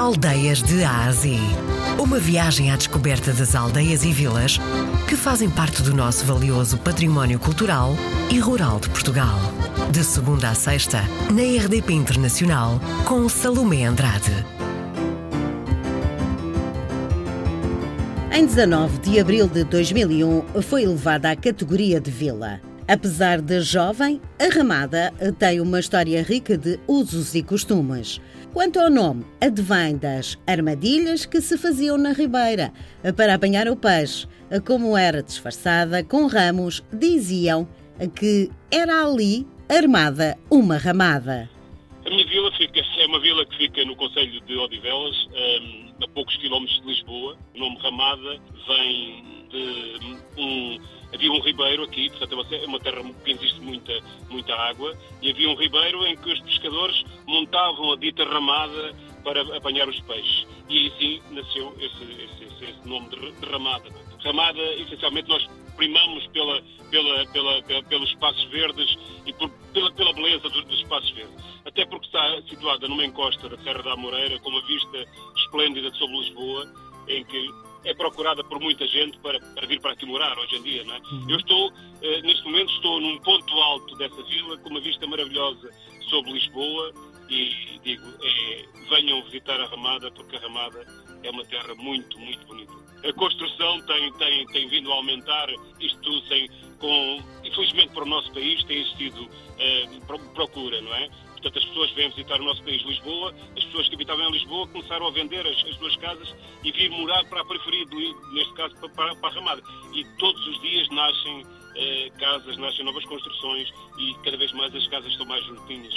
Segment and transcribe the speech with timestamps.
[0.00, 1.38] Aldeias de Ásia.
[1.98, 4.58] Uma viagem à descoberta das aldeias e vilas
[5.06, 7.94] que fazem parte do nosso valioso património cultural
[8.30, 9.38] e rural de Portugal.
[9.92, 14.32] De segunda a sexta, na RDP Internacional, com Salomé Andrade.
[18.32, 22.58] Em 19 de abril de 2001, foi elevada à categoria de vila.
[22.88, 28.18] Apesar de jovem, a Ramada tem uma história rica de usos e costumes.
[28.52, 32.72] Quanto ao nome, advém das armadilhas que se faziam na ribeira
[33.16, 34.26] para apanhar o peixe.
[34.66, 37.68] Como era disfarçada com ramos, diziam
[38.16, 41.48] que era ali armada uma ramada.
[42.04, 46.08] A minha vila fica, é uma vila que fica no Conselho de Odivelas, um, a
[46.08, 47.36] poucos quilómetros de Lisboa.
[47.54, 50.78] O nome Ramada vem de um
[51.12, 53.92] havia um ribeiro aqui, portanto é uma terra que existe muita,
[54.28, 59.42] muita água, e havia um ribeiro em que os pescadores montavam a dita ramada para
[59.56, 60.46] apanhar os peixes.
[60.68, 63.90] E assim nasceu esse, esse, esse nome de ramada.
[64.24, 70.12] Ramada, essencialmente, nós primamos pela, pela, pela, pela, pelos espaços verdes e por, pela, pela
[70.12, 71.44] beleza dos, dos espaços verdes.
[71.64, 75.06] Até porque está situada numa encosta da Serra da Amoreira, com uma vista
[75.36, 76.72] esplêndida sobre Lisboa,
[77.08, 77.50] em que
[77.84, 80.84] é procurada por muita gente para, para vir para aqui morar hoje em dia.
[80.84, 80.98] Não é?
[80.98, 81.30] Uhum.
[81.30, 85.70] Eu estou, eh, neste momento, estou num ponto alto dessa vila, com uma vista maravilhosa
[86.08, 86.92] sobre Lisboa
[87.28, 90.84] e digo, é, venham visitar a Ramada, porque a Ramada
[91.22, 92.72] é uma terra muito, muito bonita.
[93.08, 95.48] A construção tem, tem, tem vindo a aumentar,
[95.80, 99.28] isto sem, com, infelizmente para o nosso país tem existido
[99.58, 99.88] eh,
[100.34, 101.08] procura, não é?
[101.40, 104.68] Portanto, as pessoas vêm visitar o nosso país, Lisboa, as pessoas que habitavam em Lisboa
[104.68, 107.86] começaram a vender as, as suas casas e vir morar para a periferia,
[108.32, 109.62] neste caso para, para, a Ramada.
[109.94, 111.42] E todos os dias nascem
[111.76, 115.94] eh, casas, nascem novas construções e cada vez mais as casas estão mais juntinhas.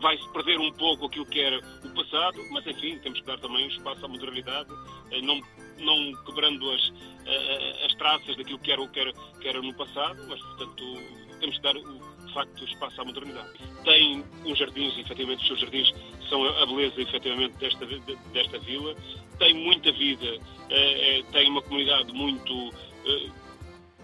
[0.00, 3.66] Vai-se perder um pouco aquilo que era o passado, mas enfim, temos que dar também
[3.68, 4.70] espaço à modernidade,
[5.10, 5.42] eh, não,
[5.78, 6.92] não quebrando as,
[7.26, 11.56] eh, as traças daquilo que era, que, era, que era no passado, mas portanto temos
[11.56, 13.48] que dar o facto espaço à modernidade.
[13.84, 15.92] Tem uns jardins, efetivamente, os seus jardins
[16.28, 17.86] são a beleza, efetivamente, desta,
[18.32, 18.94] desta vila.
[19.38, 20.38] Tem muita vida,
[20.70, 22.72] é, é, tem uma comunidade muito.
[23.06, 23.46] É,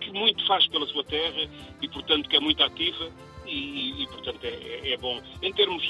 [0.01, 1.49] que muito faz pela sua terra
[1.81, 3.09] e, portanto, que é muito ativa
[3.47, 5.21] e, e portanto, é, é, bom.
[5.41, 5.89] Em termos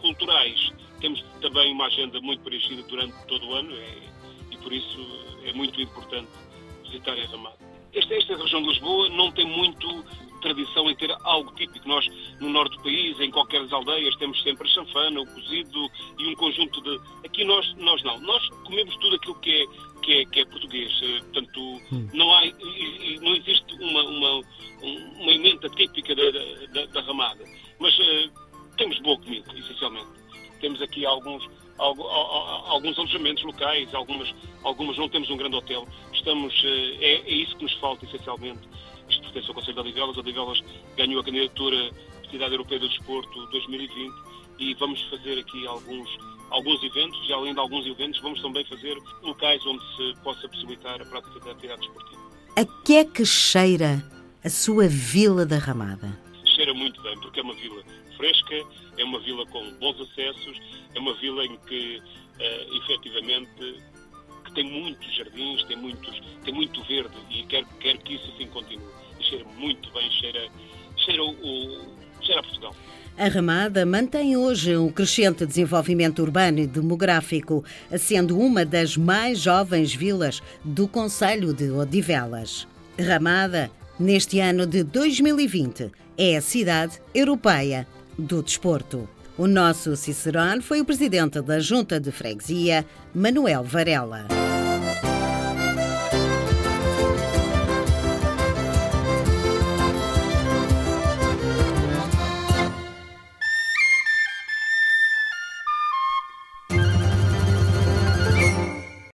[0.00, 3.72] culturais, temos também uma agenda muito preenchida durante todo o ano
[4.50, 4.98] e, por isso,
[5.44, 6.30] é muito importante
[6.84, 7.58] visitar a Ramada.
[7.94, 10.04] Esta, esta região de Lisboa não tem muito
[10.46, 11.88] tradição em ter algo típico.
[11.88, 12.06] Nós,
[12.40, 16.26] no norte do país, em qualquer das aldeias, temos sempre a chanfana, o cozido e
[16.28, 17.00] um conjunto de.
[17.24, 18.20] Aqui nós, nós não.
[18.20, 19.66] Nós comemos tudo aquilo que é,
[20.02, 20.92] que é, que é português.
[21.02, 21.60] Eh, portanto,
[21.92, 22.08] hum.
[22.14, 22.42] não, há,
[23.20, 24.42] não existe uma, uma,
[25.20, 26.30] uma emenda típica da,
[26.72, 27.44] da, da ramada.
[27.80, 28.30] Mas uh,
[28.76, 30.06] temos boa comida, essencialmente.
[30.60, 31.46] Temos aqui alguns
[31.78, 35.86] alguns alojamentos locais, algumas, algumas não temos um grande hotel.
[36.10, 38.66] Estamos, eh, é, é isso que nos falta essencialmente
[39.36, 40.16] pertence ao Conselho de Odivelas.
[40.16, 40.64] Odivelas
[40.96, 41.90] ganhou a candidatura
[42.24, 44.12] à Cidade Europeia do Desporto 2020
[44.58, 46.08] e vamos fazer aqui alguns,
[46.50, 51.00] alguns eventos e além de alguns eventos vamos também fazer locais onde se possa possibilitar
[51.00, 52.22] a prática da atividade desportiva.
[52.56, 54.02] A que é que cheira
[54.42, 56.18] a sua Vila da Ramada?
[56.54, 57.82] Cheira muito bem, porque é uma vila
[58.16, 58.54] fresca,
[58.96, 60.58] é uma vila com bons acessos,
[60.94, 63.82] é uma vila em que uh, efetivamente
[64.46, 68.46] que tem muitos jardins, tem, muitos, tem muito verde e quer, quer que isso assim
[68.46, 69.05] continue.
[69.56, 70.48] Muito bem, cheira,
[70.96, 71.86] cheira, o,
[72.20, 72.74] cheira a Portugal.
[73.18, 77.64] A Ramada mantém hoje um crescente desenvolvimento urbano e demográfico,
[77.98, 82.68] sendo uma das mais jovens vilas do Conselho de Odivelas.
[83.00, 87.86] Ramada, neste ano de 2020, é a cidade europeia
[88.18, 89.08] do desporto.
[89.38, 92.84] O nosso Cicerone foi o presidente da Junta de Freguesia,
[93.14, 94.45] Manuel Varela.